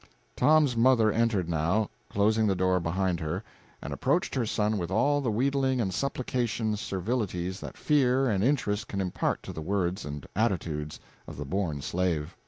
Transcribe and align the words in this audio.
Tom's 0.35 0.75
mother 0.75 1.11
entered 1.11 1.47
now, 1.47 1.87
closing 2.09 2.47
the 2.47 2.55
door 2.55 2.79
behind 2.79 3.19
her, 3.19 3.43
and 3.83 3.93
approached 3.93 4.33
her 4.33 4.47
son 4.47 4.79
with 4.79 4.89
all 4.89 5.21
the 5.21 5.29
wheedling 5.29 5.79
and 5.79 5.93
supplicating 5.93 6.75
servilities 6.75 7.59
that 7.59 7.77
fear 7.77 8.27
and 8.27 8.43
interest 8.43 8.87
can 8.87 8.99
impart 8.99 9.43
to 9.43 9.53
the 9.53 9.61
words 9.61 10.03
and 10.03 10.25
attitudes 10.35 10.99
of 11.27 11.37
the 11.37 11.45
born 11.45 11.83
slave. 11.83 12.35